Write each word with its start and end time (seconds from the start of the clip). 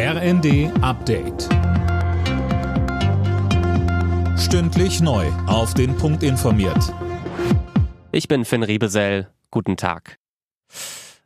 RND 0.00 0.70
Update. 0.80 1.48
Stündlich 4.38 5.00
neu. 5.00 5.26
Auf 5.48 5.74
den 5.74 5.96
Punkt 5.96 6.22
informiert. 6.22 6.94
Ich 8.12 8.28
bin 8.28 8.44
Finn 8.44 8.62
Riebesell. 8.62 9.26
Guten 9.50 9.76
Tag. 9.76 10.18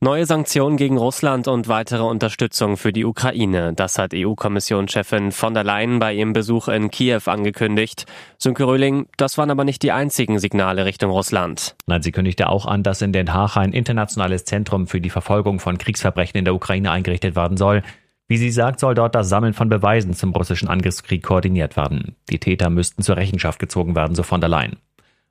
Neue 0.00 0.26
Sanktionen 0.26 0.76
gegen 0.76 0.98
Russland 0.98 1.46
und 1.46 1.68
weitere 1.68 2.02
Unterstützung 2.02 2.76
für 2.76 2.92
die 2.92 3.04
Ukraine. 3.04 3.72
Das 3.72 3.98
hat 3.98 4.10
EU-Kommissionschefin 4.12 5.30
von 5.30 5.54
der 5.54 5.62
Leyen 5.62 6.00
bei 6.00 6.12
ihrem 6.12 6.32
Besuch 6.32 6.66
in 6.66 6.90
Kiew 6.90 7.20
angekündigt. 7.26 8.06
Sönke 8.36 8.64
Röhling, 8.64 9.06
das 9.16 9.38
waren 9.38 9.52
aber 9.52 9.62
nicht 9.62 9.84
die 9.84 9.92
einzigen 9.92 10.40
Signale 10.40 10.86
Richtung 10.86 11.12
Russland. 11.12 11.76
Nein, 11.86 12.02
sie 12.02 12.10
kündigte 12.10 12.48
auch 12.48 12.66
an, 12.66 12.82
dass 12.82 13.00
in 13.00 13.12
Den 13.12 13.32
Haag 13.32 13.56
ein 13.56 13.72
internationales 13.72 14.44
Zentrum 14.44 14.88
für 14.88 15.00
die 15.00 15.10
Verfolgung 15.10 15.60
von 15.60 15.78
Kriegsverbrechen 15.78 16.36
in 16.36 16.44
der 16.44 16.56
Ukraine 16.56 16.90
eingerichtet 16.90 17.36
werden 17.36 17.56
soll. 17.56 17.84
Wie 18.28 18.38
sie 18.38 18.50
sagt, 18.50 18.80
soll 18.80 18.94
dort 18.94 19.14
das 19.14 19.28
Sammeln 19.28 19.54
von 19.54 19.68
Beweisen 19.68 20.12
zum 20.12 20.32
russischen 20.32 20.68
Angriffskrieg 20.68 21.22
koordiniert 21.22 21.76
werden. 21.76 22.16
Die 22.28 22.40
Täter 22.40 22.70
müssten 22.70 23.02
zur 23.02 23.16
Rechenschaft 23.16 23.60
gezogen 23.60 23.94
werden, 23.94 24.16
so 24.16 24.24
von 24.24 24.40
der 24.40 24.50
Leyen. 24.50 24.76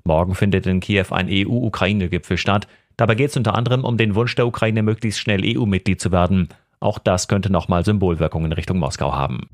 Morgen 0.06 0.34
findet 0.34 0.66
in 0.66 0.80
Kiew 0.80 1.08
ein 1.10 1.28
EU-Ukraine-Gipfel 1.30 2.38
statt. 2.38 2.68
Dabei 2.96 3.16
geht 3.16 3.32
es 3.32 3.38
unter 3.38 3.56
anderem 3.56 3.84
um 3.84 3.98
den 3.98 4.16
Wunsch 4.16 4.36
der 4.36 4.48
Ukraine, 4.48 4.82
möglichst 4.82 5.20
schnell 5.20 5.42
EU-Mitglied 5.44 6.00
zu 6.00 6.14
werden. 6.14 6.50
Auch 6.80 7.00
das 7.00 7.28
könnte 7.28 7.52
nochmal 7.52 7.84
Symbolwirkungen 7.84 8.54
Richtung 8.54 8.80
Moskau 8.80 9.14
haben. 9.14 9.50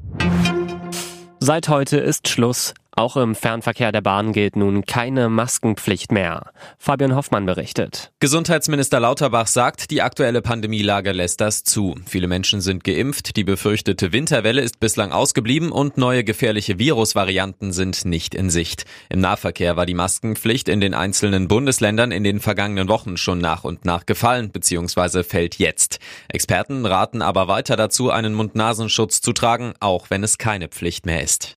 Seit 1.40 1.70
heute 1.70 1.98
ist 1.98 2.28
Schluss. 2.28 2.76
Auch 2.94 3.16
im 3.16 3.36
Fernverkehr 3.36 3.94
der 3.94 4.02
Bahn 4.02 4.34
gilt 4.34 4.58
nun 4.58 4.86
keine 4.86 5.30
Maskenpflicht 5.30 6.12
mehr. 6.12 6.52
Fabian 6.78 7.16
Hoffmann 7.16 7.46
berichtet. 7.46 8.12
Gesundheitsminister 8.20 9.00
Lauterbach 9.00 9.48
sagt, 9.48 9.92
die 9.92 10.02
aktuelle 10.02 10.42
Pandemielage 10.42 11.14
lässt 11.14 11.40
das 11.40 11.64
zu. 11.64 11.96
Viele 12.06 12.28
Menschen 12.28 12.60
sind 12.60 12.84
geimpft, 12.84 13.38
die 13.38 13.46
befürchtete 13.46 14.12
Winterwelle 14.12 14.62
ist 14.62 14.82
bislang 14.82 15.14
ausgeblieben 15.14 15.72
und 15.72 15.98
neue 15.98 16.26
gefährliche 16.26 16.80
Virusvarianten 16.80 17.72
sind 17.72 18.04
nicht 18.04 18.36
in 18.36 18.50
Sicht. 18.50 18.84
Im 19.08 19.22
Nahverkehr 19.22 19.78
war 19.78 19.86
die 19.86 19.94
Maskenpflicht 19.94 20.68
in 20.68 20.82
den 20.82 20.94
einzelnen 20.94 21.48
Bundesländern 21.48 22.12
in 22.12 22.26
den 22.26 22.42
vergangenen 22.42 22.90
Wochen 22.90 23.16
schon 23.16 23.40
nach 23.40 23.64
und 23.64 23.86
nach 23.86 24.06
gefallen 24.06 24.52
bzw. 24.52 25.24
fällt 25.24 25.56
jetzt. 25.60 26.00
Experten 26.28 26.86
raten 26.86 27.22
aber 27.22 27.48
weiter 27.48 27.78
dazu, 27.78 28.12
einen 28.12 28.34
Mund-Nasenschutz 28.34 29.22
zu 29.22 29.32
tragen, 29.32 29.74
auch 29.80 30.10
wenn 30.10 30.26
es 30.26 30.38
keine 30.38 30.68
Pflicht 30.68 31.06
mehr 31.06 31.24
ist. 31.24 31.56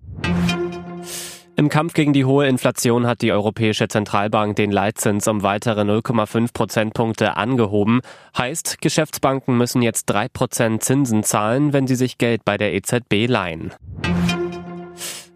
Im 1.57 1.69
Kampf 1.69 1.95
gegen 1.95 2.13
die 2.13 2.25
hohe 2.25 2.49
Inflation 2.49 3.07
hat 3.07 3.23
die 3.23 3.31
Europäische 3.31 3.87
Zentralbank 3.87 4.57
den 4.57 4.73
Leitzins 4.73 5.29
um 5.29 5.45
weitere 5.45 5.83
0,5 5.83 6.53
Prozentpunkte 6.53 7.37
angehoben. 7.37 8.01
Heißt, 8.37 8.81
Geschäftsbanken 8.81 9.57
müssen 9.57 9.81
jetzt 9.81 10.07
3 10.07 10.29
Prozent 10.29 10.83
Zinsen 10.83 11.23
zahlen, 11.23 11.73
wenn 11.73 11.87
sie 11.87 11.95
sich 11.95 12.19
Geld 12.19 12.45
bei 12.45 12.57
der 12.57 12.75
EZB 12.75 13.29
leihen. 13.29 13.73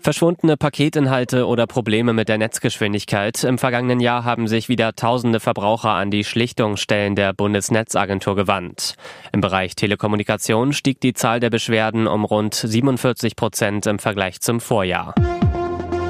Verschwundene 0.00 0.56
Paketinhalte 0.56 1.46
oder 1.46 1.66
Probleme 1.68 2.12
mit 2.12 2.28
der 2.28 2.38
Netzgeschwindigkeit. 2.38 3.44
Im 3.44 3.58
vergangenen 3.58 4.00
Jahr 4.00 4.24
haben 4.24 4.48
sich 4.48 4.68
wieder 4.68 4.96
tausende 4.96 5.38
Verbraucher 5.38 5.90
an 5.90 6.10
die 6.10 6.24
Schlichtungsstellen 6.24 7.14
der 7.14 7.32
Bundesnetzagentur 7.32 8.34
gewandt. 8.34 8.94
Im 9.32 9.40
Bereich 9.40 9.76
Telekommunikation 9.76 10.72
stieg 10.72 11.00
die 11.00 11.12
Zahl 11.12 11.38
der 11.38 11.50
Beschwerden 11.50 12.08
um 12.08 12.24
rund 12.24 12.54
47 12.54 13.36
Prozent 13.36 13.86
im 13.86 13.98
Vergleich 14.00 14.40
zum 14.40 14.60
Vorjahr. 14.60 15.14